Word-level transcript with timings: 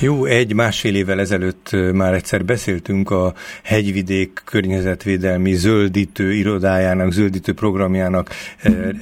Jó, 0.00 0.24
egy-másfél 0.24 0.94
évvel 0.94 1.20
ezelőtt 1.20 1.70
már 1.92 2.14
egyszer 2.14 2.44
beszéltünk 2.44 3.10
a 3.10 3.34
hegyvidék 3.62 4.42
környezetvédelmi 4.44 5.54
zöldítő 5.54 6.32
irodájának, 6.32 7.12
zöldítő 7.12 7.54
programjának 7.54 8.30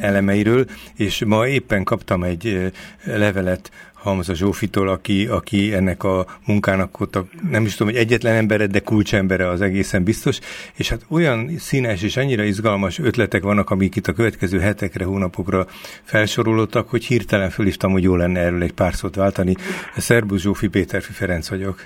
elemeiről, 0.01 0.67
és 0.95 1.24
ma 1.24 1.46
éppen 1.48 1.85
kaptam 1.85 2.22
egy 2.22 2.72
levelet 3.04 3.71
Hamza 4.06 4.34
Zsófitól, 4.34 4.88
aki, 4.88 5.26
aki 5.26 5.74
ennek 5.74 6.04
a 6.04 6.26
munkának 6.46 7.01
ott 7.01 7.17
a, 7.17 7.24
nem 7.51 7.65
is 7.65 7.74
tudom, 7.74 7.92
hogy 7.92 8.03
egyetlen 8.03 8.35
embere, 8.35 8.67
de 8.67 8.80
kulcsembere 8.80 9.48
az 9.48 9.60
egészen 9.60 10.04
biztos, 10.04 10.38
és 10.76 10.88
hát 10.88 11.01
olyan 11.10 11.48
színes 11.58 12.03
és 12.03 12.16
annyira 12.16 12.42
izgalmas 12.42 12.98
ötletek 12.98 13.42
vannak, 13.42 13.71
amik 13.71 13.97
itt 13.97 14.06
a 14.06 14.12
következő 14.12 14.58
hetekre, 14.58 15.04
hónapokra 15.04 15.66
felsorolódtak, 16.02 16.88
hogy 16.91 17.05
hirtelen 17.05 17.51
fölhívtam, 17.51 17.92
hogy 17.92 18.02
jó 18.02 18.16
lenne 18.16 18.41
erről 18.41 18.62
egy 18.62 18.73
pár 18.73 18.95
szót 18.95 19.15
váltani. 19.15 19.55
Szerbusz 19.97 20.41
Zsófi, 20.41 20.69
Péterfi 20.69 21.12
Ferenc 21.12 21.48
vagyok. 21.48 21.84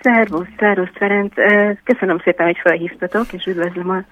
Szervusz, 0.00 0.46
szervusz 0.58 0.92
Ferenc. 0.94 1.32
Köszönöm 1.84 2.18
szépen, 2.24 2.46
hogy 2.46 2.58
felhívtatok, 2.62 3.32
és 3.32 3.44
üdvözlöm 3.46 3.90
a 3.90 4.04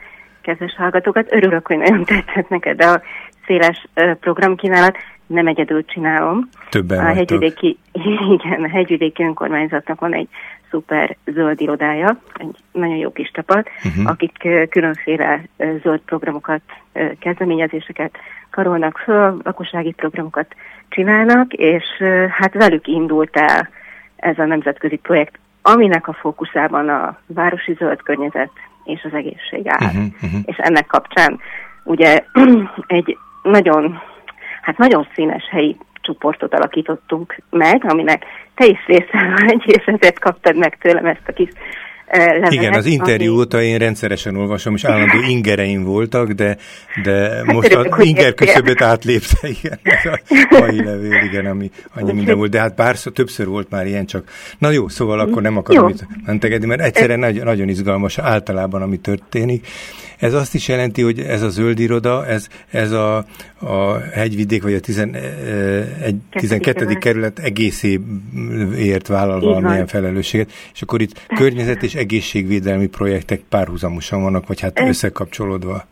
kedves 0.43 0.75
hallgatókat. 0.77 1.27
Örülök, 1.31 1.67
hogy 1.67 1.77
nagyon 1.77 2.05
tetszett 2.05 2.49
neked 2.49 2.83
a 2.83 3.03
széles 3.47 3.89
programkínálat 4.21 4.97
nem 5.31 5.47
egyedül 5.47 5.85
csinálom. 5.85 6.49
Többen 6.69 6.99
a 6.99 7.15
hegyvidéki, 7.15 7.79
igen, 8.39 8.65
a 8.65 8.69
hegyvidéki 8.69 9.23
önkormányzatnak 9.23 10.01
van 10.01 10.15
egy 10.15 10.29
szuper 10.71 11.17
zöld 11.25 11.61
irodája, 11.61 12.19
egy 12.35 12.57
nagyon 12.73 12.97
jó 12.97 13.13
kis 13.13 13.31
csapat, 13.33 13.69
uh-huh. 13.85 14.11
akik 14.11 14.49
különféle 14.71 15.43
zöld 15.83 16.01
programokat, 16.01 16.61
kezdeményezéseket 17.19 18.17
karolnak 18.51 18.99
föl, 18.99 19.41
lakossági 19.43 19.93
programokat 19.93 20.55
csinálnak, 20.89 21.53
és 21.53 21.85
hát 22.31 22.55
velük 22.55 22.87
indult 22.87 23.37
el 23.37 23.69
ez 24.17 24.39
a 24.39 24.45
nemzetközi 24.45 24.97
projekt, 24.97 25.39
aminek 25.63 26.09
a 26.09 26.13
fókuszában 26.13 26.89
a 26.89 27.19
városi 27.27 27.75
zöld 27.79 28.03
környezet 28.03 28.51
és 28.85 29.03
az 29.05 29.15
egészség 29.15 29.69
áll. 29.69 29.87
Uh-huh, 29.87 30.05
uh-huh. 30.23 30.41
És 30.45 30.57
ennek 30.57 30.87
kapcsán 30.87 31.41
ugye 31.85 32.25
egy 32.87 33.17
nagyon 33.43 34.01
hát 34.61 34.79
nagyon 34.79 35.07
színes 35.15 35.49
helyi 35.51 35.77
csoportot 36.01 36.55
alakítottunk 36.55 37.37
meg, 37.51 37.85
aminek 37.89 38.25
te 38.55 38.67
is 38.67 38.87
részen 38.87 39.35
vagy, 39.35 39.63
és 39.65 39.85
kaptad 40.19 40.57
meg 40.57 40.79
tőlem 40.79 41.07
ezt 41.07 41.29
a 41.29 41.33
kis 41.33 41.51
levelet. 42.19 42.53
Igen, 42.53 42.73
az 42.73 42.87
interjú 42.87 43.31
ami... 43.31 43.41
óta 43.41 43.63
én 43.63 43.79
rendszeresen 43.79 44.37
olvasom, 44.37 44.75
és 44.75 44.85
állandó 44.85 45.21
ingereim 45.35 45.83
voltak, 45.83 46.31
de, 46.31 46.57
de 47.03 47.31
hát 47.31 47.45
most 47.45 47.75
az 47.75 48.05
inger 48.05 48.35
küszöböt 48.35 48.83
átlépte, 48.83 49.49
igen, 49.63 49.79
a 49.85 50.57
mai 50.61 50.85
levél, 50.85 51.23
igen, 51.23 51.47
ami 51.47 51.71
annyi 51.95 52.13
minden 52.13 52.37
volt, 52.37 52.51
de 52.51 52.61
hát 52.61 52.75
párszor, 52.75 53.13
többször 53.13 53.47
volt 53.47 53.71
már 53.71 53.87
ilyen, 53.87 54.07
csak. 54.07 54.31
Na 54.59 54.71
jó, 54.71 54.89
szóval 54.89 55.21
akkor 55.21 55.43
nem 55.43 55.57
akarom 55.57 55.89
itt 55.89 56.07
mentegedni, 56.27 56.67
mert 56.67 56.81
egyszerűen 56.81 57.19
nagy, 57.19 57.43
nagyon 57.45 57.69
izgalmas 57.69 58.19
általában, 58.19 58.83
ami 58.83 58.97
történik. 58.97 59.67
Ez 60.21 60.35
azt 60.35 60.55
is 60.55 60.69
jelenti, 60.69 61.03
hogy 61.03 61.21
ez 61.21 61.43
a 61.43 61.49
zöld 61.49 61.79
iroda, 61.79 62.27
ez, 62.27 62.47
ez 62.71 62.91
a, 62.91 63.17
a 63.59 63.99
hegyvidék, 64.13 64.63
vagy 64.63 64.75
a 64.75 64.81
11, 64.81 66.17
12. 66.31 66.95
kerület. 66.95 67.39
egészéért 67.39 69.07
vállal 69.07 69.41
valamilyen 69.41 69.87
felelősséget, 69.87 70.53
és 70.75 70.83
akkor 70.83 71.01
itt 71.01 71.27
környezet 71.37 71.83
és 71.83 71.95
egészségvédelmi 72.01 72.89
projektek 72.89 73.41
párhuzamosan 73.49 74.23
vannak, 74.23 74.47
vagy 74.47 74.61
hát 74.61 74.81
összekapcsolódva. 74.81 75.83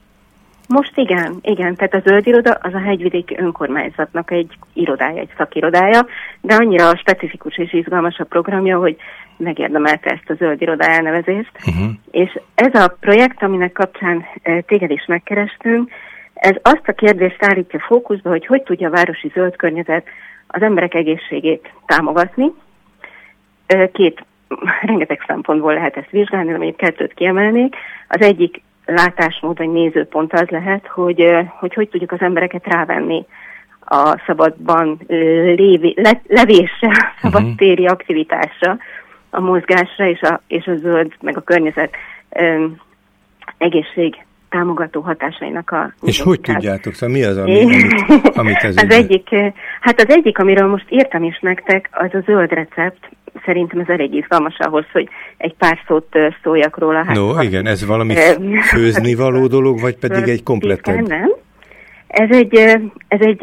Most 0.69 0.93
igen, 0.95 1.39
igen, 1.43 1.75
tehát 1.75 1.95
a 1.95 2.03
zöld 2.09 2.27
iroda 2.27 2.51
az 2.51 2.75
a 2.75 2.81
hegyvidéki 2.81 3.37
önkormányzatnak 3.39 4.31
egy 4.31 4.59
irodája, 4.73 5.21
egy 5.21 5.33
szakirodája, 5.37 6.07
de 6.41 6.55
annyira 6.55 6.97
specifikus 6.97 7.59
és 7.59 7.73
izgalmas 7.73 8.19
a 8.19 8.25
programja, 8.25 8.79
hogy 8.79 8.97
megérdemelte 9.37 10.11
ezt 10.11 10.31
a 10.31 10.35
zöld 10.35 10.61
iroda 10.63 10.85
elnevezést. 10.85 11.53
Uh-huh. 11.67 11.91
És 12.11 12.41
ez 12.55 12.75
a 12.75 12.97
projekt, 13.01 13.43
aminek 13.43 13.73
kapcsán 13.73 14.25
e, 14.43 14.61
téged 14.61 14.91
is 14.91 15.05
megkerestünk, 15.07 15.91
ez 16.35 16.57
azt 16.63 16.89
a 16.89 16.93
kérdést 16.93 17.45
állítja 17.45 17.81
fókuszba, 17.81 18.31
hogy 18.31 18.47
hogy 18.47 18.63
tudja 18.63 18.89
a 18.89 18.91
városi 18.91 19.31
zöld 19.35 19.57
környezet 19.57 20.07
az 20.47 20.63
emberek 20.63 20.95
egészségét 20.95 21.73
támogatni. 21.87 22.53
E, 23.67 23.91
két, 23.91 24.25
rengeteg 24.81 25.25
szempontból 25.27 25.75
lehet 25.75 25.97
ezt 25.97 26.11
vizsgálni, 26.11 26.51
de 26.51 26.59
még 26.59 26.77
kettőt 26.77 27.15
kiemelnék. 27.15 27.77
Az 28.09 28.21
egyik 28.21 28.63
látásmód 28.85 29.59
vagy 29.59 29.69
nézőpont 29.69 30.33
az 30.33 30.49
lehet, 30.49 30.87
hogy, 30.87 31.25
hogy 31.59 31.75
hogy 31.75 31.89
tudjuk 31.89 32.13
az 32.13 32.21
embereket 32.21 32.67
rávenni 32.67 33.27
a 33.85 34.23
szabadban 34.27 35.01
lévi, 35.57 35.95
le, 35.97 36.21
levésre, 36.27 36.89
a 36.89 37.19
szabadtéri 37.23 37.83
uh-huh. 37.83 37.91
aktivitásra, 37.91 38.79
a 39.31 39.41
mozgásra 39.41 40.07
és 40.07 40.21
a, 40.21 40.41
és 40.47 40.67
a 40.67 40.77
zöld, 40.77 41.13
meg 41.21 41.37
a 41.37 41.41
környezet 41.41 41.95
ö, 42.31 42.67
egészség 43.59 44.27
támogató 44.49 45.01
hatásainak 45.01 45.71
a... 45.71 45.93
És 46.03 46.21
hogy 46.21 46.41
tudjátok? 46.41 46.95
Szóval 46.95 47.17
mi 47.17 47.25
az, 47.25 47.37
ami, 47.37 47.63
amit, 47.63 48.37
amit 48.37 48.57
ez 48.57 48.77
az 48.83 48.91
egyik, 48.91 49.29
Hát 49.81 50.01
az 50.01 50.09
egyik, 50.09 50.39
amiről 50.39 50.69
most 50.69 50.87
írtam 50.89 51.23
is 51.23 51.39
nektek, 51.41 51.89
az 51.93 52.15
a 52.15 52.21
zöld 52.27 52.53
recept. 52.53 53.09
Szerintem 53.45 53.79
ez 53.81 53.89
elég 53.89 54.15
izgalmas 54.15 54.59
ahhoz, 54.59 54.85
hogy 54.93 55.09
egy 55.37 55.55
pár 55.55 55.79
szót 55.87 56.17
szóljak 56.43 56.79
róla. 56.79 57.05
Hát, 57.05 57.17
no, 57.17 57.43
igen, 57.43 57.67
ez 57.67 57.87
valami 57.87 58.15
főzni 58.63 59.15
való 59.15 59.47
dolog, 59.47 59.81
vagy 59.81 59.97
pedig 59.97 60.29
egy 60.29 60.43
komplettebb? 60.43 61.09
Nem, 61.09 61.31
ez 62.07 62.31
egy, 62.31 62.55
ez 63.09 63.21
egy 63.21 63.43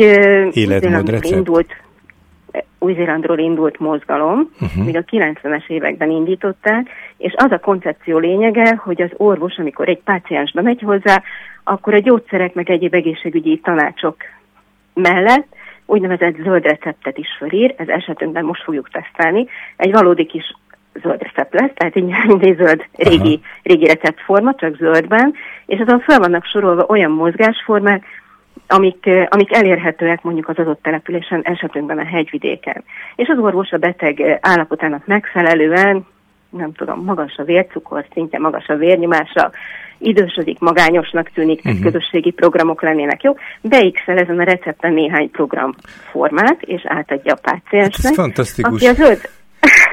életmód 0.52 1.20
indult 1.22 1.76
új-Zélandról 2.80 3.40
indult 3.40 3.80
mozgalom, 3.80 4.50
uh-huh. 4.62 4.86
még 4.86 4.96
a 4.96 5.04
90-es 5.04 5.68
években 5.68 6.10
indították, 6.10 6.90
és 7.18 7.34
az 7.36 7.52
a 7.52 7.60
koncepció 7.60 8.18
lényege, 8.18 8.76
hogy 8.76 9.02
az 9.02 9.10
orvos, 9.18 9.58
amikor 9.58 9.90
egy 9.90 10.02
páciens 10.04 10.52
bemegy 10.52 10.82
hozzá, 10.82 11.22
akkor 11.64 11.94
a 11.94 12.00
gyógyszerek 12.00 12.54
meg 12.54 12.70
egyéb 12.70 12.94
egészségügyi 12.94 13.60
tanácsok 13.64 14.16
mellett 14.94 15.55
úgynevezett 15.86 16.36
zöld 16.44 16.64
receptet 16.64 17.18
is 17.18 17.28
fölír, 17.38 17.74
ez 17.78 17.88
esetünkben 17.88 18.46
most 18.46 18.64
fogjuk 18.64 18.90
tesztelni, 18.90 19.48
egy 19.78 19.92
valódi 19.92 20.26
kis 20.26 20.54
zöld 21.02 21.22
recept 21.22 21.54
lesz, 21.54 21.72
tehát 21.74 21.96
egy 21.96 22.04
mindegy 22.28 22.58
zöld 22.58 22.86
régi, 22.96 23.42
régi 23.64 23.86
receptforma, 23.86 24.56
csak 24.56 24.76
zöldben, 24.76 25.34
és 25.66 25.80
azon 25.80 26.00
fel 26.00 26.20
vannak 26.20 26.46
sorolva 26.46 26.86
olyan 26.88 27.12
mozgásformák, 27.12 28.04
amik, 28.68 29.10
amik 29.30 29.56
elérhetőek 29.56 30.22
mondjuk 30.22 30.50
az 30.50 30.58
adott 30.58 30.82
településen, 30.82 31.42
esetünkben 31.44 31.98
a 31.98 32.06
hegyvidéken. 32.06 32.84
És 33.16 33.28
az 33.28 33.38
orvos 33.38 33.72
a 33.72 33.78
beteg 33.78 34.38
állapotának 34.42 35.06
megfelelően, 35.06 36.06
nem 36.58 36.74
tudom, 36.74 37.04
magas 37.04 37.38
a 37.38 37.44
vércukor 37.44 38.06
szintje, 38.14 38.40
magas 38.40 38.68
a 38.68 38.76
vérnyomása, 38.76 39.52
idősödik, 39.98 40.60
magányosnak 40.60 41.30
tűnik, 41.34 41.62
uh-huh. 41.66 41.82
közösségi 41.82 42.32
programok 42.32 42.82
lennének 42.82 43.24
jó, 43.24 43.36
beixel 43.62 44.18
ezen 44.18 44.40
a 44.40 44.44
recepten 44.44 44.94
néhány 44.94 45.32
programformát, 45.32 46.62
és 46.62 46.82
átadja 46.86 47.34
a 47.34 47.40
páciensnek. 47.42 48.04
Hát 48.04 48.12
ez 48.12 48.16
fantasztikus. 48.16 48.82
Aki 48.82 48.88
a 48.88 48.94
zöld, 48.94 49.30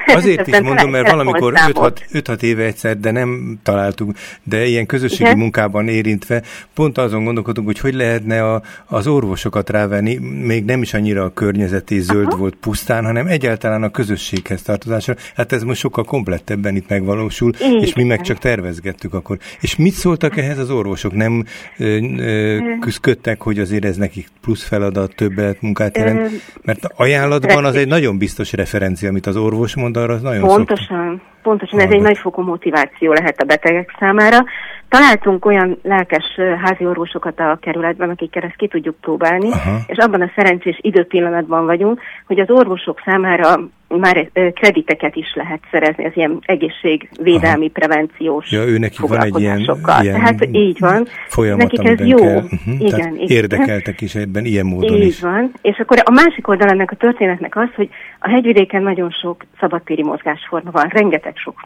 Azért 0.05 0.47
is 0.47 0.59
mondom, 0.59 0.89
mert 0.89 1.09
valamikor 1.09 1.53
5-6 1.53 2.41
éve 2.41 2.63
egyszer, 2.63 2.97
de 2.97 3.11
nem 3.11 3.59
találtunk, 3.63 4.17
de 4.43 4.65
ilyen 4.65 4.85
közösségi 4.85 5.23
Igen. 5.23 5.37
munkában 5.37 5.87
érintve, 5.87 6.41
pont 6.73 6.97
azon 6.97 7.23
gondolkodunk, 7.23 7.67
hogy 7.67 7.79
hogy 7.79 7.93
lehetne 7.93 8.43
a, 8.53 8.61
az 8.85 9.07
orvosokat 9.07 9.69
rávenni, 9.69 10.17
még 10.43 10.65
nem 10.65 10.81
is 10.81 10.93
annyira 10.93 11.23
a 11.23 11.33
környezeti 11.33 11.99
zöld 11.99 12.27
Aha. 12.27 12.37
volt 12.37 12.55
pusztán, 12.55 13.05
hanem 13.05 13.27
egyáltalán 13.27 13.83
a 13.83 13.89
közösséghez 13.89 14.61
tartozásra. 14.61 15.15
Hát 15.35 15.51
ez 15.51 15.63
most 15.63 15.79
sokkal 15.79 16.03
komplettebben 16.03 16.75
itt 16.75 16.89
megvalósul, 16.89 17.51
Igen. 17.59 17.81
és 17.81 17.93
mi 17.93 18.03
meg 18.03 18.21
csak 18.21 18.37
tervezgettük 18.37 19.13
akkor. 19.13 19.37
És 19.61 19.75
mit 19.75 19.93
szóltak 19.93 20.37
ehhez 20.37 20.57
az 20.57 20.69
orvosok? 20.69 21.13
Nem 21.13 21.45
ö, 21.77 21.97
ö, 22.17 22.57
küzdködtek, 22.79 23.41
hogy 23.41 23.59
azért 23.59 23.85
ez 23.85 23.95
nekik 23.95 24.27
plusz 24.41 24.63
feladat, 24.63 25.15
többet 25.15 25.61
munkát 25.61 25.97
jelent? 25.97 26.29
Mert 26.61 26.87
ajánlatban 26.95 27.65
az 27.65 27.75
egy 27.75 27.87
nagyon 27.87 28.17
biztos 28.17 28.53
referencia, 28.53 29.09
amit 29.09 29.25
az 29.25 29.35
orvos 29.35 29.53
orvos 29.53 29.75
mond, 29.93 30.05
arra 30.05 30.13
az 30.13 30.21
nagyon 30.21 30.47
Pontosan, 30.47 31.21
pontosan 31.41 31.79
ez 31.79 31.91
egy 31.91 32.01
nagyfokú 32.01 32.41
motiváció 32.41 33.11
lehet 33.11 33.41
a 33.41 33.45
betegek 33.45 33.95
számára. 33.99 34.45
Találtunk 34.89 35.45
olyan 35.45 35.77
lelkes 35.83 36.25
házi 36.63 36.85
orvosokat 36.85 37.39
a 37.39 37.57
kerületben, 37.61 38.09
akikkel 38.09 38.43
ezt 38.43 38.55
ki 38.55 38.67
tudjuk 38.67 38.95
próbálni, 39.01 39.51
Aha. 39.51 39.77
és 39.87 39.97
abban 39.97 40.21
a 40.21 40.31
szerencsés 40.35 40.79
időpillanatban 40.81 41.65
vagyunk, 41.65 42.01
hogy 42.25 42.39
az 42.39 42.49
orvosok 42.49 43.01
számára 43.05 43.59
már 43.99 44.29
krediteket 44.53 45.15
is 45.15 45.33
lehet 45.33 45.59
szerezni 45.71 46.05
az 46.05 46.11
ilyen 46.15 46.39
egészségvédelmi, 46.45 47.71
Aha. 47.73 47.73
prevenciós 47.73 48.51
ja, 48.51 48.65
ő 48.65 48.77
neki 48.77 48.97
van 49.01 49.23
egy 49.23 49.39
ilyen, 49.39 49.59
ilyen 50.01 50.19
Tehát 50.19 50.47
így 50.51 50.79
van. 50.79 51.07
Folyamat, 51.27 51.71
Nekik 51.71 51.87
ez 51.87 52.07
jó. 52.07 52.17
Kell. 52.17 52.35
Uh-huh. 52.35 52.79
Igen, 52.79 53.15
igen. 53.15 53.27
Érdekeltek 53.27 54.01
is 54.01 54.15
ebben 54.15 54.45
ilyen 54.45 54.65
módon 54.65 54.97
így 54.97 55.05
is. 55.05 55.21
van. 55.21 55.51
És 55.61 55.77
akkor 55.77 56.01
a 56.03 56.11
másik 56.11 56.47
oldal 56.47 56.69
ennek 56.69 56.91
a 56.91 56.95
történetnek 56.95 57.55
az, 57.55 57.69
hogy 57.75 57.89
a 58.19 58.29
hegyvidéken 58.29 58.81
nagyon 58.83 59.09
sok 59.09 59.45
szabadtéri 59.59 60.03
mozgásforma 60.03 60.71
van, 60.71 60.87
rengeteg 60.87 61.37
sok. 61.37 61.61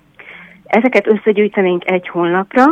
Ezeket 0.66 1.08
összegyűjtenénk 1.08 1.90
egy 1.90 2.08
honlapra, 2.08 2.64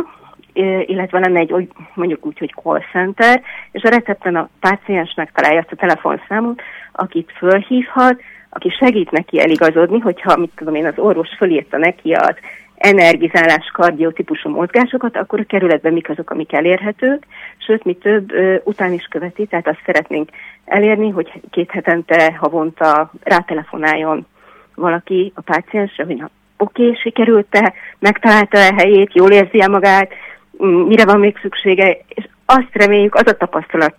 illetve 0.86 1.18
lenne 1.18 1.38
egy 1.38 1.68
mondjuk 1.94 2.26
úgy, 2.26 2.38
hogy 2.38 2.54
call 2.62 2.82
center, 2.92 3.42
és 3.72 3.82
a 3.82 3.88
recepten 3.88 4.36
a 4.36 4.48
páciens 4.60 5.14
megtalálja 5.16 5.60
azt 5.60 5.72
a 5.72 5.76
telefonszámot, 5.76 6.62
akit 6.92 7.32
fölhívhat, 7.36 8.20
aki 8.56 8.68
segít 8.68 9.10
neki 9.10 9.40
eligazodni, 9.40 9.98
hogyha, 9.98 10.36
mit 10.36 10.52
tudom 10.56 10.74
én, 10.74 10.86
az 10.86 10.98
orvos 10.98 11.28
fölírta 11.36 11.78
neki 11.78 12.12
az 12.12 12.34
energizálás 12.76 13.70
kardió 13.72 14.10
típusú 14.10 14.50
mozgásokat, 14.50 15.16
akkor 15.16 15.40
a 15.40 15.44
kerületben 15.44 15.92
mik 15.92 16.08
azok, 16.08 16.30
amik 16.30 16.52
elérhetők, 16.52 17.26
sőt, 17.58 17.84
mi 17.84 17.94
több 17.94 18.32
után 18.64 18.92
is 18.92 19.06
követi, 19.10 19.46
tehát 19.46 19.68
azt 19.68 19.82
szeretnénk 19.84 20.30
elérni, 20.64 21.10
hogy 21.10 21.32
két 21.50 21.70
hetente, 21.70 22.36
havonta 22.38 23.10
rátelefonáljon 23.22 24.26
valaki 24.74 25.32
a 25.34 25.40
páciensre, 25.40 26.04
hogy 26.04 26.22
oké, 26.56 26.82
okay, 26.82 27.00
sikerült-e, 27.00 27.72
megtalálta 27.98 28.58
a 28.58 28.74
helyét, 28.76 29.14
jól 29.14 29.30
érzi 29.30 29.60
-e 29.60 29.68
magát, 29.68 30.12
mire 30.86 31.04
van 31.04 31.20
még 31.20 31.38
szüksége, 31.42 31.98
és 32.08 32.28
azt 32.44 32.70
reméljük, 32.72 33.14
az 33.14 33.26
a 33.26 33.36
tapasztalat 33.36 33.96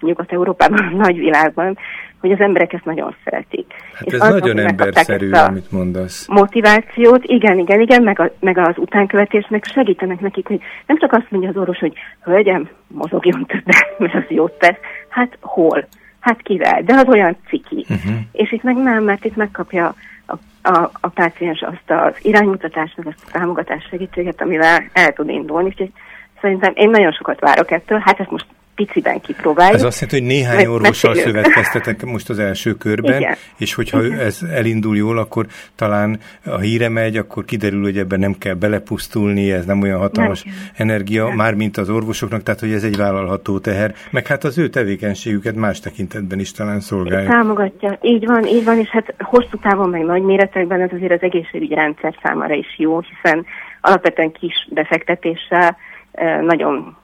Nyugat-Európában, 0.00 0.78
a 0.78 0.96
nagyvilágban, 0.96 1.78
hogy 2.26 2.40
az 2.40 2.44
emberek 2.44 2.72
ezt 2.72 2.84
nagyon 2.84 3.14
szeretik. 3.24 3.72
Hát 3.94 4.06
és 4.06 4.12
ez 4.12 4.28
nagyon 4.28 4.58
emberszerű, 4.58 5.30
amit 5.30 5.72
mondasz. 5.72 6.26
Motivációt, 6.28 7.24
igen, 7.24 7.58
igen, 7.58 7.80
igen, 7.80 8.02
meg, 8.02 8.20
a, 8.20 8.30
meg 8.40 8.58
az 8.58 8.74
utánkövetésnek 8.76 9.64
segítenek 9.64 10.20
nekik, 10.20 10.46
hogy 10.46 10.60
nem 10.86 10.98
csak 10.98 11.12
azt 11.12 11.26
mondja 11.28 11.50
az 11.50 11.56
orvos, 11.56 11.78
hogy 11.78 11.92
hölgyem, 12.22 12.68
mozogjon 12.86 13.46
többet, 13.46 13.98
mert 13.98 14.14
az 14.14 14.24
jót 14.28 14.52
tesz. 14.52 14.78
Hát 15.08 15.38
hol? 15.40 15.86
Hát 16.20 16.42
kivel? 16.42 16.82
De 16.82 16.94
az 16.94 17.08
olyan 17.08 17.36
ciki. 17.48 17.86
Uh-huh. 17.88 18.14
És 18.32 18.52
itt 18.52 18.62
meg 18.62 18.76
nem, 18.76 19.04
mert 19.04 19.24
itt 19.24 19.36
megkapja 19.36 19.94
a, 20.26 20.36
a, 20.68 20.90
a 21.00 21.08
páciens 21.08 21.62
azt 21.62 21.90
az 21.90 22.14
iránymutatást, 22.22 22.96
meg 22.96 23.06
azt 23.06 23.24
a 23.26 23.30
támogatás 23.32 23.86
segítséget, 23.90 24.42
amivel 24.42 24.84
el 24.92 25.12
tud 25.12 25.28
indulni. 25.28 25.66
Úgyhogy 25.66 25.92
szerintem 26.40 26.72
én 26.74 26.90
nagyon 26.90 27.12
sokat 27.12 27.40
várok 27.40 27.70
ettől. 27.70 27.98
Hát 28.04 28.20
ezt 28.20 28.30
most 28.30 28.46
piciben 28.76 29.20
kipróbáljuk. 29.20 29.74
Ez 29.74 29.82
azt 29.82 30.00
jelenti, 30.00 30.20
hogy 30.20 30.36
néhány 30.36 30.66
orvossal 30.66 31.14
szövetkeztetek 31.14 32.04
most 32.04 32.30
az 32.30 32.38
első 32.38 32.72
körben, 32.72 33.20
Igen. 33.20 33.34
és 33.56 33.74
hogyha 33.74 34.04
Igen. 34.04 34.18
ez 34.18 34.40
elindul 34.52 34.96
jól, 34.96 35.18
akkor 35.18 35.46
talán 35.74 36.18
a 36.44 36.58
híre 36.58 36.88
megy, 36.88 37.16
akkor 37.16 37.44
kiderül, 37.44 37.82
hogy 37.82 37.98
ebben 37.98 38.18
nem 38.18 38.34
kell 38.38 38.54
belepusztulni, 38.54 39.52
ez 39.52 39.64
nem 39.64 39.82
olyan 39.82 39.98
hatalmas 39.98 40.44
nem 40.44 40.54
energia, 40.74 41.26
nem. 41.26 41.36
mármint 41.36 41.76
az 41.76 41.90
orvosoknak, 41.90 42.42
tehát 42.42 42.60
hogy 42.60 42.72
ez 42.72 42.84
egy 42.84 42.96
vállalható 42.96 43.58
teher, 43.58 43.94
meg 44.10 44.26
hát 44.26 44.44
az 44.44 44.58
ő 44.58 44.68
tevékenységüket 44.68 45.54
más 45.54 45.80
tekintetben 45.80 46.38
is 46.38 46.52
talán 46.52 46.80
szolgálja. 46.80 47.28
Támogatja, 47.28 47.98
így 48.02 48.26
van, 48.26 48.46
így 48.46 48.64
van, 48.64 48.78
és 48.78 48.88
hát 48.88 49.14
hosszú 49.18 49.58
távon 49.62 49.88
meg 49.88 50.04
nagy 50.04 50.22
méretekben 50.22 50.80
ez 50.80 50.90
azért 50.92 51.12
az 51.12 51.22
egészségügyi 51.22 51.74
rendszer 51.74 52.14
számára 52.22 52.54
is 52.54 52.78
jó, 52.78 53.00
hiszen 53.00 53.44
alapvetően 53.80 54.32
kis 54.32 54.68
befektetéssel 54.70 55.76
eh, 56.12 56.40
nagyon 56.40 56.96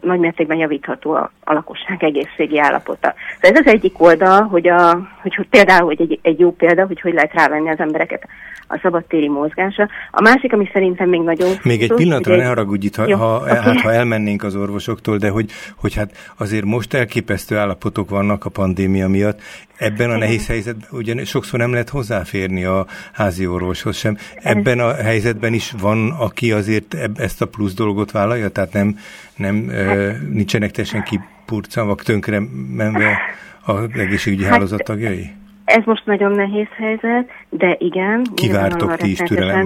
nagy 0.00 0.18
mértékben 0.18 0.58
javítható 0.58 1.12
a, 1.12 1.30
a 1.44 1.52
lakosság 1.52 2.04
egészségi 2.04 2.58
állapota. 2.58 3.14
De 3.40 3.48
ez 3.48 3.58
az 3.58 3.66
egyik 3.66 4.00
oldal, 4.00 4.42
hogy, 4.42 4.68
a, 4.68 5.08
hogy, 5.22 5.34
hogy 5.34 5.48
például 5.48 5.84
hogy 5.84 6.00
egy, 6.00 6.18
egy 6.22 6.38
jó 6.38 6.52
példa, 6.52 6.86
hogy 6.86 7.00
hogy 7.00 7.14
lehet 7.14 7.32
rávenni 7.32 7.68
az 7.68 7.78
embereket 7.78 8.26
a 8.68 8.78
szabadtéri 8.82 9.28
mozgásra. 9.28 9.88
A 10.10 10.20
másik, 10.20 10.52
ami 10.52 10.68
szerintem 10.72 11.08
még 11.08 11.20
nagyon 11.20 11.50
Még 11.62 11.82
egy 11.82 11.92
pillanatra 11.92 12.36
ne 12.36 12.44
haragudj 12.44 12.86
itt, 12.86 12.96
ha, 12.96 13.08
jó, 13.08 13.16
ha, 13.16 13.36
okay. 13.36 13.56
hát, 13.56 13.80
ha 13.80 13.92
elmennénk 13.92 14.42
az 14.42 14.56
orvosoktól, 14.56 15.16
de 15.16 15.28
hogy, 15.28 15.50
hogy 15.76 15.94
hát 15.94 16.32
azért 16.38 16.64
most 16.64 16.94
elképesztő 16.94 17.56
állapotok 17.56 18.10
vannak 18.10 18.44
a 18.44 18.50
pandémia 18.50 19.08
miatt. 19.08 19.40
Ebben 19.76 20.10
a 20.10 20.16
nehéz 20.16 20.46
helyzetben 20.46 20.88
ugye 20.90 21.24
sokszor 21.24 21.58
nem 21.58 21.72
lehet 21.72 21.88
hozzáférni 21.88 22.64
a 22.64 22.86
házi 23.12 23.46
orvoshoz 23.46 23.96
sem. 23.96 24.18
Ebben 24.34 24.80
a 24.80 24.94
helyzetben 24.94 25.52
is 25.52 25.74
van, 25.78 26.10
aki 26.10 26.52
azért 26.52 26.96
ezt 27.16 27.42
a 27.42 27.46
plusz 27.46 27.74
dolgot 27.74 28.10
vállalja, 28.10 28.48
tehát 28.48 28.72
nem, 28.72 28.98
nem 29.36 29.68
hát, 29.68 30.30
nincsenek 30.30 30.70
teljesen 30.70 31.02
kipurcanva, 31.02 31.94
tönkre 31.94 32.42
menve 32.70 33.18
az 33.64 33.88
egészségügyi 33.92 34.42
hát, 34.42 34.52
hálózat 34.52 34.84
tagjai? 34.84 35.30
Ez 35.66 35.84
most 35.84 36.06
nagyon 36.06 36.32
nehéz 36.32 36.66
helyzet, 36.76 37.30
de 37.48 37.76
igen. 37.78 38.26
Kivártok 38.34 38.96
ti 38.96 39.10
is. 39.10 39.18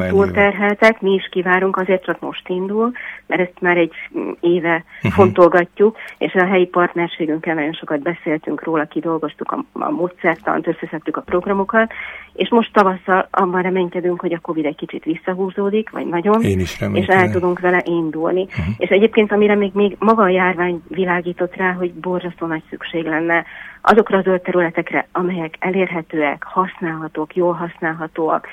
Túlterheltek, 0.09 1.01
mi 1.01 1.13
is 1.13 1.29
kivárunk, 1.31 1.77
azért 1.77 2.05
csak 2.05 2.21
most 2.21 2.49
indul, 2.49 2.93
mert 3.27 3.41
ezt 3.41 3.61
már 3.61 3.77
egy 3.77 3.93
éve 4.41 4.85
uh-huh. 4.97 5.13
fontolgatjuk, 5.13 5.97
és 6.19 6.35
a 6.35 6.45
helyi 6.45 6.67
partnerségünkkel 6.67 7.55
nagyon 7.55 7.73
sokat 7.73 8.03
beszéltünk 8.03 8.65
róla, 8.65 8.85
kidolgoztuk 8.85 9.53
a, 9.53 9.65
a 9.73 9.91
módszertant, 9.91 10.67
összeszedtük 10.67 11.17
a 11.17 11.21
programokat, 11.21 11.93
és 12.33 12.49
most 12.49 12.73
tavasszal 12.73 13.29
abban 13.31 13.63
reménykedünk, 13.63 14.21
hogy 14.21 14.33
a 14.33 14.39
Covid 14.39 14.65
egy 14.65 14.77
kicsit 14.77 15.05
visszahúzódik, 15.05 15.91
vagy 15.91 16.07
nagyon, 16.07 16.43
Én 16.43 16.61
is 16.61 16.81
és 16.93 17.07
el 17.07 17.31
tudunk 17.31 17.61
vele 17.61 17.83
indulni. 17.85 18.43
Uh-huh. 18.43 18.75
És 18.77 18.89
egyébként, 18.89 19.33
amire 19.33 19.55
még, 19.55 19.71
még 19.75 19.97
maga 19.99 20.23
a 20.23 20.29
járvány 20.29 20.83
világított 20.89 21.57
rá, 21.57 21.73
hogy 21.73 21.93
borzasztó 21.93 22.47
nagy 22.47 22.63
szükség 22.71 23.05
lenne 23.05 23.45
azokra 23.81 24.19
a 24.19 24.23
zöld 24.23 24.41
területekre, 24.41 25.09
amelyek 25.13 25.57
elérhetőek, 25.59 26.43
használhatók, 26.43 27.35
jól 27.37 27.53
használhatóak, 27.53 28.47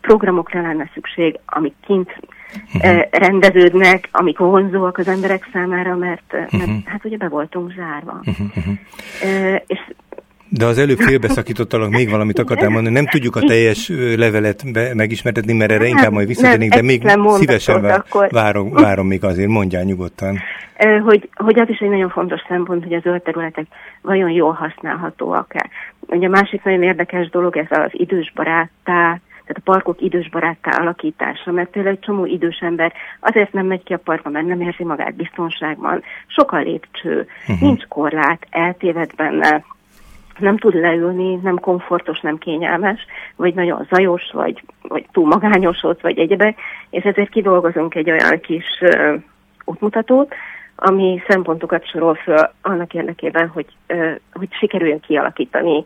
programokra 0.00 0.60
lenne 0.60 0.90
szükség, 0.94 1.38
amik 1.46 1.74
kint 1.86 2.16
uh-huh. 2.74 3.02
rendeződnek, 3.10 4.08
amik 4.12 4.38
vonzóak 4.38 4.98
az 4.98 5.08
emberek 5.08 5.48
számára, 5.52 5.96
mert, 5.96 6.32
uh-huh. 6.32 6.84
hát 6.84 7.04
ugye 7.04 7.16
be 7.16 7.28
voltunk 7.28 7.72
zárva. 7.72 8.20
Uh-huh. 8.24 9.60
És 9.66 9.80
de 10.58 10.64
az 10.64 10.78
előbb 10.78 10.98
félbeszakítottalak, 10.98 11.90
még 11.90 12.10
valamit 12.10 12.38
akartál 12.38 12.68
mondani. 12.68 12.94
Nem 12.94 13.06
tudjuk 13.06 13.36
a 13.36 13.40
teljes 13.40 13.88
levelet 14.16 14.72
be, 14.72 14.94
megismertetni, 14.94 15.52
mert 15.52 15.70
erre 15.70 15.86
inkább 15.86 16.12
majd 16.12 16.26
visszatérnénk, 16.26 16.74
de 16.74 16.82
még 16.82 17.08
szívesen 17.26 17.82
vár, 17.82 17.98
akkor... 17.98 18.28
várom, 18.30 18.72
várom 18.72 19.06
még 19.06 19.24
azért, 19.24 19.48
mondjál 19.48 19.82
nyugodtan. 19.82 20.38
Hogy, 21.04 21.28
hogy 21.34 21.58
az 21.58 21.68
is 21.68 21.78
egy 21.78 21.88
nagyon 21.88 22.08
fontos 22.08 22.40
szempont, 22.48 22.82
hogy 22.82 22.92
a 22.92 23.00
zöld 23.00 23.22
területek 23.22 23.66
vajon 24.02 24.30
jól 24.30 24.52
használhatóak-e. 24.52 25.68
Ugye 26.00 26.26
a 26.26 26.30
másik 26.30 26.62
nagyon 26.62 26.82
érdekes 26.82 27.28
dolog 27.28 27.56
ez 27.56 27.66
az 27.70 27.90
idősbaráttá, 27.92 29.20
tehát 29.44 29.56
a 29.56 29.60
parkok 29.64 30.00
idősbaráttá 30.00 30.70
alakítása, 30.80 31.52
mert 31.52 31.70
például 31.70 31.94
egy 31.94 32.04
csomó 32.04 32.26
idős 32.26 32.58
ember 32.60 32.92
azért 33.20 33.52
nem 33.52 33.66
megy 33.66 33.82
ki 33.82 33.92
a 33.92 33.98
parkba, 33.98 34.30
mert 34.30 34.46
nem 34.46 34.60
érzi 34.60 34.84
magát 34.84 35.14
biztonságban, 35.14 36.02
sok 36.26 36.52
a 36.52 36.58
lépcső, 36.58 37.26
uh-huh. 37.40 37.60
nincs 37.60 37.84
korlát, 37.88 38.46
eltéved 38.50 39.14
benne, 39.16 39.64
nem 40.38 40.56
tud 40.56 40.74
leülni, 40.74 41.34
nem 41.34 41.58
komfortos, 41.58 42.20
nem 42.20 42.38
kényelmes, 42.38 43.06
vagy 43.36 43.54
nagyon 43.54 43.86
zajos, 43.90 44.30
vagy, 44.32 44.62
vagy 44.82 45.06
túl 45.12 45.26
magányos 45.26 45.82
ott, 45.82 46.00
vagy 46.00 46.18
egyebek, 46.18 46.58
és 46.90 47.04
ezért 47.04 47.30
kidolgozunk 47.30 47.94
egy 47.94 48.10
olyan 48.10 48.40
kis 48.40 48.64
uh, 48.80 49.14
útmutatót, 49.64 50.34
ami 50.76 51.22
szempontokat 51.28 51.86
sorol 51.86 52.14
föl 52.14 52.50
annak 52.62 52.94
érdekében, 52.94 53.48
hogy, 53.48 53.66
hogy 54.32 54.48
sikerüljön 54.50 55.00
kialakítani 55.00 55.84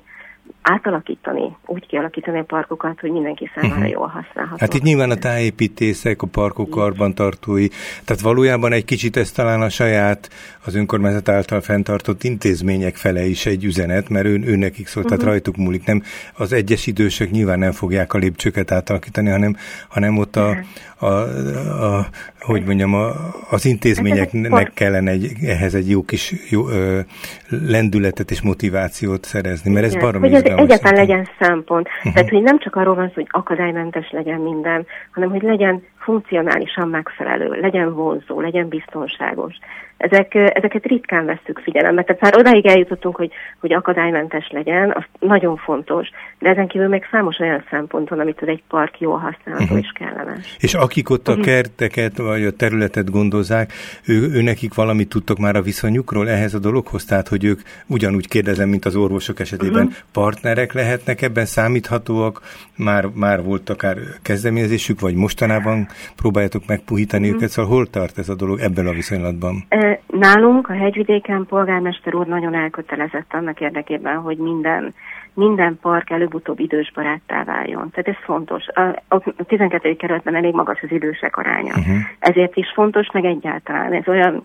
átalakítani, 0.63 1.57
úgy 1.67 1.87
kialakítani 1.87 2.39
a 2.39 2.45
parkokat, 2.45 3.01
hogy 3.01 3.11
mindenki 3.11 3.51
számára 3.55 3.75
uh-huh. 3.75 3.91
jól 3.91 4.07
használható. 4.07 4.57
Hát 4.59 4.75
itt 4.75 4.83
nyilván 4.83 5.11
a 5.11 5.15
tájépítészek, 5.15 6.23
a 6.23 6.27
parkok 6.27 6.71
karbantartói, 6.71 7.69
tehát 8.05 8.23
valójában 8.23 8.73
egy 8.73 8.85
kicsit 8.85 9.17
ez 9.17 9.31
talán 9.31 9.63
a 9.63 9.69
saját, 9.69 10.31
az 10.65 10.75
önkormányzat 10.75 11.29
által 11.29 11.61
fenntartott 11.61 12.25
intézmények 12.25 12.97
fele 12.97 13.25
is 13.25 13.47
egy 13.47 13.65
üzenet, 13.65 14.09
mert 14.09 14.27
ő, 14.27 14.43
ő 14.45 14.57
nekik 14.57 14.87
szólt, 14.87 15.05
uh-huh. 15.05 15.05
tehát 15.05 15.21
mhm. 15.21 15.29
rajtuk 15.29 15.57
múlik. 15.57 15.87
Nem, 15.87 16.03
az 16.35 16.53
egyes 16.53 16.87
idősek 16.87 17.31
nyilván 17.31 17.59
nem 17.59 17.73
fogják 17.73 18.15
a 18.15 18.19
lépcsőket 18.19 18.71
átalakítani, 18.71 19.29
hanem, 19.29 19.57
hanem 19.89 20.19
ott 20.19 20.37
a, 20.37 20.57
a, 20.99 21.07
a, 21.07 21.97
a 21.97 22.07
hogy 22.47 22.65
mondjam, 22.65 22.95
a, 22.95 23.13
az 23.51 23.65
intézményeknek 23.65 24.73
kellene 24.75 25.11
egy, 25.11 25.33
ehhez 25.43 25.75
egy 25.75 25.91
jó 25.91 26.05
kis 26.05 26.35
jó, 26.49 26.69
ö, 26.69 27.01
lendületet 27.49 28.31
és 28.31 28.41
motivációt 28.41 29.25
szerezni, 29.25 29.73
mert 29.73 29.87
ez 29.87 29.95
baromi 29.95 30.29
ez 30.37 30.59
egyáltalán 30.59 30.95
legyen 30.95 31.29
szempont. 31.39 31.89
Uh-huh. 31.89 32.13
Tehát, 32.13 32.31
hogy 32.31 32.43
nem 32.43 32.59
csak 32.59 32.77
arról 32.77 32.95
van 32.95 33.07
szó, 33.07 33.15
hogy 33.15 33.27
akadálymentes 33.31 34.11
legyen 34.11 34.41
minden, 34.41 34.87
hanem 35.11 35.31
hogy 35.31 35.43
legyen 35.43 35.83
funkcionálisan 36.07 36.89
megfelelő, 36.89 37.49
legyen 37.61 37.95
vonzó, 37.95 38.41
legyen 38.41 38.69
biztonságos. 38.69 39.55
Ezek, 39.97 40.35
ezeket 40.35 40.85
ritkán 40.85 41.25
veszük 41.25 41.59
figyelembe. 41.59 42.03
Tehát 42.03 42.21
már 42.23 42.37
odáig 42.37 42.67
eljutottunk, 42.67 43.17
hogy, 43.17 43.33
hogy 43.61 43.73
akadálymentes 43.73 44.49
legyen, 44.51 44.93
az 44.97 45.03
nagyon 45.19 45.57
fontos, 45.57 46.09
de 46.39 46.49
ezen 46.49 46.67
kívül 46.67 46.89
még 46.89 47.07
számos 47.11 47.39
olyan 47.39 47.65
szempont 47.71 48.09
van, 48.09 48.21
amitől 48.21 48.49
egy 48.49 48.63
park 48.69 49.01
jól 49.01 49.19
használható 49.19 49.65
uh-huh. 49.65 49.79
és 49.79 49.91
kellemes. 49.95 50.57
És 50.59 50.75
akik 50.75 51.11
ott 51.11 51.29
a 51.29 51.31
uh-huh. 51.31 51.47
kerteket 51.47 52.17
vagy 52.17 52.45
a 52.45 52.51
területet 52.51 53.11
gondozzák, 53.11 53.73
ő, 54.07 54.31
ő 54.33 54.43
nekik 54.43 54.75
valamit 54.75 55.09
tudtok 55.09 55.39
már 55.39 55.57
a 55.57 55.63
viszonyukról 55.63 56.29
ehhez 56.29 56.55
a 56.55 56.59
dologhoz? 56.59 57.05
Tehát, 57.05 57.29
hogy 57.29 57.45
ők 57.45 57.61
ugyanúgy 57.87 58.29
kérdezem, 58.29 58.69
mint 58.69 58.85
az 58.85 58.97
orvosok 58.97 59.41
esetében, 59.41 59.87
uh-huh. 59.87 59.99
partnerek 60.13 60.73
lehetnek 60.73 61.23
ebben, 61.23 61.45
számíthatóak, 61.45 62.41
már, 62.77 63.05
már 63.15 63.43
volt 63.43 63.71
akár 63.71 63.97
kezdeményezésük, 64.23 65.01
vagy 65.01 65.15
mostanában 65.15 65.89
próbáljátok 66.17 66.63
megpuhítani 66.67 67.25
uh-huh. 67.25 67.37
őket, 67.37 67.51
szóval 67.51 67.71
hol 67.71 67.87
tart 67.87 68.19
ez 68.19 68.29
a 68.29 68.35
dolog 68.35 68.61
ebben 68.61 68.87
a 68.87 68.93
viszonylatban? 68.93 69.65
Nálunk 70.07 70.69
a 70.69 70.73
hegyvidéken 70.73 71.47
polgármester 71.49 72.15
úr 72.15 72.27
nagyon 72.27 72.55
elkötelezett 72.55 73.33
annak 73.33 73.61
érdekében, 73.61 74.17
hogy 74.17 74.37
minden 74.37 74.95
minden 75.37 75.79
park 75.81 76.11
előbb-utóbb 76.11 76.59
idősbaráttá 76.59 77.45
váljon. 77.45 77.91
Tehát 77.91 78.09
ez 78.09 78.25
fontos. 78.25 78.65
A, 78.69 78.81
a 79.09 79.45
12. 79.47 79.97
kerületben 79.97 80.35
elég 80.35 80.55
magas 80.55 80.81
az 80.83 80.91
idősek 80.91 81.37
aránya. 81.37 81.75
Uh-huh. 81.77 81.97
Ezért 82.19 82.57
is 82.57 82.73
fontos, 82.75 83.11
meg 83.13 83.25
egyáltalán. 83.25 83.93
Ez 83.93 84.09
olyan 84.09 84.45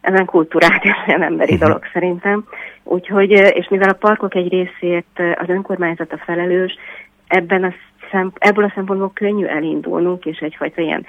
ezen 0.00 0.24
kultúrát 0.24 0.84
és 0.84 0.92
olyan 1.06 1.22
emberi 1.22 1.52
uh-huh. 1.52 1.68
dolog 1.68 1.84
szerintem. 1.92 2.44
Úgyhogy, 2.82 3.30
és 3.30 3.68
mivel 3.68 3.88
a 3.88 3.98
parkok 4.00 4.34
egy 4.34 4.48
részét 4.48 5.06
az 5.34 5.48
önkormányzat 5.48 6.12
a 6.12 6.22
felelős, 6.24 6.78
ebben 7.26 7.64
a 7.64 7.72
szemp- 8.10 8.36
ebből 8.38 8.64
a 8.64 8.72
szempontból 8.74 9.10
könnyű 9.14 9.44
elindulnunk, 9.44 10.24
és 10.24 10.38
egyfajta 10.38 10.80
ilyen 10.80 11.06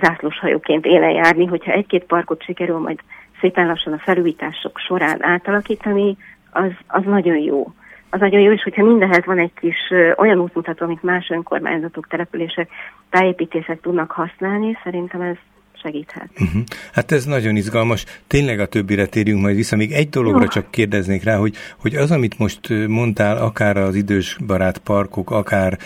zászlós 0.00 0.38
hajóként 0.38 0.86
élen 0.86 1.10
járni, 1.10 1.46
hogyha 1.46 1.72
egy-két 1.72 2.04
parkot 2.04 2.42
sikerül 2.42 2.78
majd 2.78 2.98
szépen 3.40 3.66
lassan 3.66 3.92
a 3.92 3.98
felújítások 3.98 4.78
során 4.78 5.24
átalakítani, 5.24 6.16
az, 6.50 6.70
az 6.86 7.02
nagyon 7.04 7.38
jó. 7.38 7.72
Az 8.10 8.20
nagyon 8.20 8.40
jó, 8.40 8.52
és 8.52 8.62
hogyha 8.62 8.84
mindenhez 8.84 9.24
van 9.24 9.38
egy 9.38 9.52
kis 9.54 9.76
olyan 10.16 10.38
útmutató, 10.38 10.84
amit 10.84 11.02
más 11.02 11.30
önkormányzatok, 11.30 12.08
települések, 12.08 12.70
tájépítészek 13.10 13.80
tudnak 13.80 14.10
használni, 14.10 14.78
szerintem 14.82 15.20
ez 15.20 15.36
segíthet. 15.84 16.30
Uh-huh. 16.38 16.62
Hát 16.92 17.12
ez 17.12 17.24
nagyon 17.24 17.56
izgalmas. 17.56 18.04
Tényleg 18.26 18.60
a 18.60 18.66
többire 18.66 19.06
térjünk 19.06 19.40
majd 19.40 19.56
vissza. 19.56 19.76
Még 19.76 19.92
egy 19.92 20.08
dologra 20.08 20.40
Jó. 20.40 20.46
csak 20.46 20.70
kérdeznék 20.70 21.22
rá, 21.22 21.36
hogy, 21.36 21.54
hogy 21.78 21.94
az, 21.94 22.10
amit 22.10 22.38
most 22.38 22.68
mondtál, 22.86 23.36
akár 23.36 23.76
az 23.76 23.94
idős 23.94 24.36
barát 24.46 24.78
parkok, 24.78 25.30
akár 25.30 25.78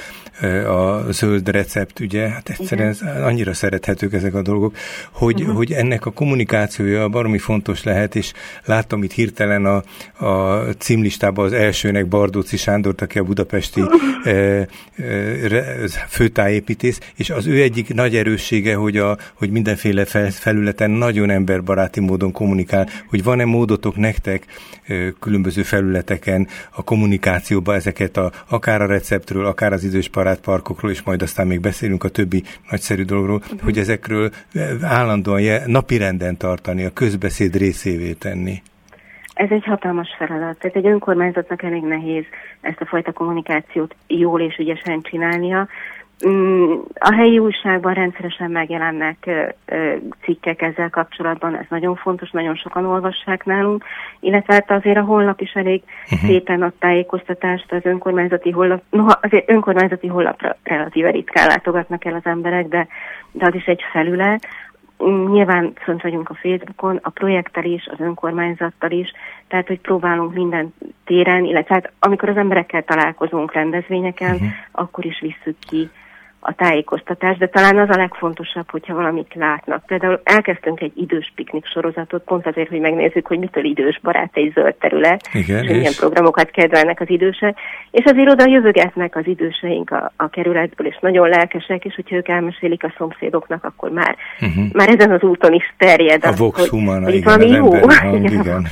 a 0.66 1.12
zöld 1.12 1.48
recept, 1.48 2.00
ugye, 2.00 2.28
hát 2.28 2.48
egyszerűen 2.48 2.94
Igen. 3.00 3.22
annyira 3.22 3.54
szerethetők 3.54 4.12
ezek 4.12 4.34
a 4.34 4.42
dolgok, 4.42 4.76
hogy, 5.12 5.40
uh-huh. 5.40 5.56
hogy 5.56 5.72
ennek 5.72 6.06
a 6.06 6.10
kommunikációja 6.10 7.08
baromi 7.08 7.38
fontos 7.38 7.82
lehet, 7.82 8.14
és 8.14 8.32
láttam 8.64 9.02
itt 9.02 9.12
hirtelen 9.12 9.64
a, 9.64 9.82
a 10.26 10.60
címlistában 10.78 11.44
az 11.44 11.52
elsőnek 11.52 12.06
Bardóci 12.06 12.56
Sándort, 12.56 13.00
aki 13.00 13.18
a 13.18 13.22
budapesti 13.22 13.80
uh-huh. 13.80 14.00
e, 14.24 14.68
e, 14.96 15.88
főtájépítész, 16.08 17.00
és 17.16 17.30
az 17.30 17.46
ő 17.46 17.62
egyik 17.62 17.94
nagy 17.94 18.16
erőssége, 18.16 18.74
hogy, 18.74 18.96
a, 18.96 19.18
hogy 19.34 19.50
mindenféle 19.50 19.87
fel, 20.04 20.30
felületen 20.30 20.90
nagyon 20.90 21.30
emberbaráti 21.30 22.00
módon 22.00 22.32
kommunikál, 22.32 22.86
hogy 23.08 23.24
van-e 23.24 23.44
módotok 23.44 23.96
nektek 23.96 24.44
különböző 25.20 25.62
felületeken 25.62 26.46
a 26.70 26.84
kommunikációba 26.84 27.74
ezeket 27.74 28.16
a, 28.16 28.30
akár 28.48 28.82
a 28.82 28.86
receptről, 28.86 29.46
akár 29.46 29.72
az 29.72 29.84
idős 29.84 30.10
parkokról, 30.42 30.90
és 30.90 31.02
majd 31.02 31.22
aztán 31.22 31.46
még 31.46 31.60
beszélünk 31.60 32.04
a 32.04 32.08
többi 32.08 32.42
nagyszerű 32.70 33.02
dologról, 33.02 33.36
uh-huh. 33.36 33.60
hogy 33.60 33.78
ezekről 33.78 34.30
állandóan 34.82 35.42
napirenden 35.66 36.36
tartani, 36.36 36.84
a 36.84 36.90
közbeszéd 36.90 37.56
részévé 37.56 38.12
tenni. 38.12 38.62
Ez 39.34 39.50
egy 39.50 39.64
hatalmas 39.64 40.08
feladat. 40.18 40.58
Tehát 40.58 40.76
egy 40.76 40.86
önkormányzatnak 40.86 41.62
elég 41.62 41.82
nehéz 41.82 42.24
ezt 42.60 42.80
a 42.80 42.86
fajta 42.86 43.12
kommunikációt 43.12 43.94
jól 44.06 44.40
és 44.40 44.56
ügyesen 44.56 45.02
csinálnia. 45.02 45.68
Mm, 46.26 46.72
a 46.94 47.14
helyi 47.14 47.38
újságban 47.38 47.94
rendszeresen 47.94 48.50
megjelennek 48.50 49.30
cikkek 50.22 50.62
ezzel 50.62 50.90
kapcsolatban, 50.90 51.56
ez 51.56 51.64
nagyon 51.68 51.96
fontos, 51.96 52.30
nagyon 52.30 52.54
sokan 52.54 52.84
olvassák 52.86 53.44
nálunk, 53.44 53.84
illetve 54.20 54.54
hát 54.54 54.70
azért 54.70 54.96
a 54.96 55.02
honlap 55.02 55.40
is 55.40 55.52
elég 55.52 55.82
uh-huh. 56.04 56.28
szépen 56.28 56.62
ad 56.62 56.72
tájékoztatást, 56.78 57.72
az 57.72 57.84
önkormányzati 57.84 58.50
honlap, 58.50 58.82
noha 58.90 59.18
azért 59.22 59.50
önkormányzati 59.50 60.06
honlapra 60.06 60.56
relatíve 60.62 61.10
ritkán 61.10 61.46
látogatnak 61.46 62.04
el 62.04 62.14
az 62.14 62.24
emberek, 62.24 62.68
de, 62.68 62.86
de 63.32 63.46
az 63.46 63.54
is 63.54 63.64
egy 63.64 63.82
felület, 63.92 64.46
mm, 65.04 65.30
Nyilván 65.30 65.72
fönt 65.82 66.02
vagyunk 66.02 66.28
a 66.28 66.34
Facebookon, 66.34 66.98
a 67.02 67.10
projekttel 67.10 67.64
is, 67.64 67.86
az 67.86 68.00
önkormányzattal 68.00 68.90
is, 68.90 69.12
tehát 69.48 69.66
hogy 69.66 69.80
próbálunk 69.80 70.34
minden 70.34 70.74
téren, 71.04 71.44
illetve 71.44 71.74
hát 71.74 71.92
amikor 71.98 72.28
az 72.28 72.36
emberekkel 72.36 72.82
találkozunk 72.82 73.52
rendezvényeken, 73.52 74.34
uh-huh. 74.34 74.48
akkor 74.72 75.04
is 75.04 75.20
visszük 75.20 75.56
ki 75.68 75.90
a 76.40 76.54
tájékoztatás, 76.54 77.36
de 77.36 77.46
talán 77.46 77.78
az 77.78 77.88
a 77.88 77.96
legfontosabb, 77.96 78.70
hogyha 78.70 78.94
valamit 78.94 79.34
látnak. 79.34 79.86
Például 79.86 80.20
elkezdtünk 80.24 80.80
egy 80.80 80.92
idős 80.94 81.32
piknik 81.34 81.66
sorozatot, 81.66 82.22
pont 82.24 82.46
azért, 82.46 82.68
hogy 82.68 82.80
megnézzük, 82.80 83.26
hogy 83.26 83.38
mitől 83.38 83.64
idős 83.64 84.00
barát 84.02 84.30
egy 84.32 84.52
zöld 84.54 84.74
terület, 84.74 85.28
Igen, 85.32 85.62
és, 85.62 85.70
és 85.70 85.76
milyen 85.76 85.92
programokat 85.98 86.50
kedvelnek 86.50 87.00
az 87.00 87.10
idősek, 87.10 87.58
és 87.90 88.04
azért 88.04 88.30
oda 88.30 88.46
jövögetnek 88.46 89.16
az 89.16 89.26
időseink 89.26 89.90
a, 89.90 90.12
a 90.16 90.28
kerületből, 90.28 90.86
és 90.86 90.98
nagyon 91.00 91.28
lelkesek, 91.28 91.84
és 91.84 91.94
hogyha 91.94 92.16
ők 92.16 92.28
elmesélik 92.28 92.84
a 92.84 92.94
szomszédoknak, 92.98 93.64
akkor 93.64 93.90
már, 93.90 94.16
uh-huh. 94.40 94.72
már 94.72 94.88
ezen 94.88 95.10
az 95.10 95.22
úton 95.22 95.52
is 95.52 95.74
terjed. 95.76 96.24
A 96.24 96.28
az, 96.28 96.38
Vox 96.38 96.68
Humana, 96.68 97.04
hogy 97.04 97.14
igen, 97.14 97.38
valami 97.38 97.56
jó. 97.56 97.88
Hang, 97.88 98.30
igen. 98.40 98.66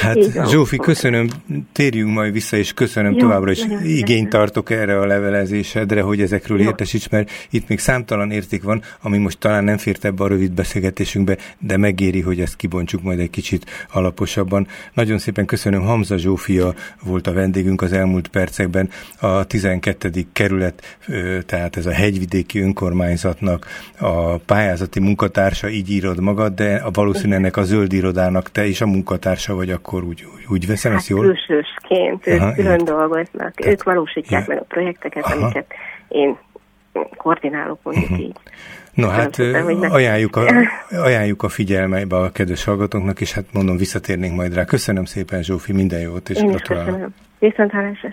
Hát 0.00 0.48
Zsófi, 0.48 0.76
köszönöm, 0.76 1.28
térjünk 1.72 2.12
majd 2.12 2.32
vissza, 2.32 2.56
és 2.56 2.72
köszönöm 2.72 3.12
Jó, 3.12 3.18
továbbra 3.18 3.50
is. 3.50 3.64
Igényt 3.84 4.28
tartok 4.28 4.70
erre 4.70 4.98
a 4.98 5.06
levelezésedre, 5.06 6.02
hogy 6.02 6.20
ezekről 6.20 6.60
Jó. 6.60 6.66
értesíts, 6.66 7.08
mert 7.08 7.30
itt 7.50 7.68
még 7.68 7.78
számtalan 7.78 8.30
érték 8.30 8.62
van, 8.62 8.82
ami 9.02 9.18
most 9.18 9.38
talán 9.38 9.64
nem 9.64 9.76
fért 9.76 10.04
ebbe 10.04 10.24
a 10.24 10.28
rövid 10.28 10.52
beszélgetésünkbe, 10.52 11.36
de 11.58 11.76
megéri, 11.76 12.20
hogy 12.20 12.40
ezt 12.40 12.56
kibontsuk 12.56 13.02
majd 13.02 13.18
egy 13.18 13.30
kicsit 13.30 13.86
alaposabban. 13.92 14.66
Nagyon 14.94 15.18
szépen 15.18 15.44
köszönöm, 15.44 15.82
Hamza 15.82 16.16
Zsófia 16.16 16.74
volt 17.02 17.26
a 17.26 17.32
vendégünk 17.32 17.82
az 17.82 17.92
elmúlt 17.92 18.28
percekben, 18.28 18.90
a 19.20 19.44
12. 19.44 20.10
kerület, 20.32 20.98
tehát 21.46 21.76
ez 21.76 21.86
a 21.86 21.92
hegyvidéki 21.92 22.58
önkormányzatnak 22.58 23.66
a 23.98 24.36
pályázati 24.36 25.00
munkatársa, 25.00 25.68
így 25.68 25.90
írod 25.90 26.20
magad, 26.20 26.54
de 26.54 26.82
valószínűleg 26.92 27.38
ennek 27.38 27.56
a 27.56 27.62
zöld 27.62 27.92
irodának 27.92 28.52
te 28.52 28.66
is 28.66 28.80
a 28.80 28.86
munkatársa 28.86 29.54
vagy 29.54 29.70
akkor 29.70 29.93
úgy, 30.02 30.26
úgy, 30.34 30.44
úgy 30.48 30.66
veszem 30.66 30.90
hát 30.90 31.00
ezt 31.00 31.08
jól? 31.08 31.20
külsősként, 31.20 32.26
ők 32.26 32.40
Aha, 32.40 32.52
külön 32.52 32.72
ért. 32.72 32.84
dolgoznak, 32.84 33.54
Tehát, 33.54 33.72
ők 33.72 33.82
valósítják 33.82 34.46
ja. 34.46 34.54
meg 34.54 34.62
a 34.62 34.64
projekteket, 34.68 35.24
Aha. 35.24 35.34
amiket 35.34 35.66
én 36.08 36.38
koordinálok 37.16 37.78
mondjuk 37.82 38.10
uh-huh. 38.10 38.26
így. 38.26 38.36
No 38.94 39.08
hát 39.08 39.34
szépen, 39.34 39.82
ajánljuk 39.82 40.36
a, 40.36 40.46
ajánljuk 41.06 41.42
a 41.42 41.48
figyelmeibe 41.48 42.16
a 42.16 42.30
kedves 42.30 42.64
hallgatóknak, 42.64 43.20
és 43.20 43.32
hát 43.32 43.44
mondom, 43.52 43.76
visszatérnénk 43.76 44.36
majd 44.36 44.54
rá. 44.54 44.64
Köszönöm 44.64 45.04
szépen, 45.04 45.42
Zsófi, 45.42 45.72
minden 45.72 46.00
jót, 46.00 46.28
és 46.28 46.38
Én 46.38 46.46
gratulálok. 46.46 47.10
Viszont 47.38 47.70
hálás 47.70 48.06